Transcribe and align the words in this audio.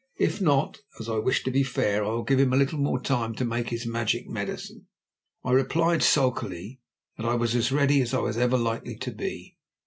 If 0.17 0.41
not, 0.41 0.79
as 0.99 1.07
I 1.07 1.17
wish 1.17 1.43
to 1.43 1.51
be 1.51 1.61
fair, 1.61 2.03
I 2.03 2.07
will 2.07 2.23
give 2.23 2.39
him 2.39 2.53
a 2.53 2.57
little 2.57 2.79
more 2.79 2.99
time 2.99 3.35
to 3.35 3.45
make 3.45 3.69
his 3.69 3.85
magic 3.85 4.27
medicine." 4.27 4.87
I 5.43 5.51
replied 5.51 6.01
sulkily 6.01 6.79
that 7.17 7.25
I 7.27 7.35
was 7.35 7.53
as 7.55 7.71
ready 7.71 8.01
as 8.01 8.11
I 8.11 8.17
was 8.19 8.35
ever 8.35 8.57
likely 8.57 8.95
to 8.95 9.11
be. 9.11 9.57